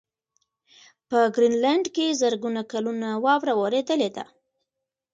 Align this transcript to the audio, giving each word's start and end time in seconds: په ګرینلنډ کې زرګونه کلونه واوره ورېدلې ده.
په 1.09 1.19
ګرینلنډ 1.35 1.85
کې 1.95 2.17
زرګونه 2.21 2.61
کلونه 2.71 3.09
واوره 3.23 3.53
ورېدلې 3.61 4.09
ده. 4.15 4.25